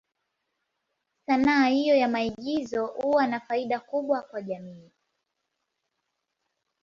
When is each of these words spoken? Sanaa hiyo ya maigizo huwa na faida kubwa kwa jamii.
Sanaa 1.25 1.67
hiyo 1.67 1.95
ya 1.95 2.07
maigizo 2.07 2.85
huwa 2.87 3.27
na 3.27 3.39
faida 3.39 3.79
kubwa 3.79 4.21
kwa 4.21 4.41
jamii. 4.41 4.91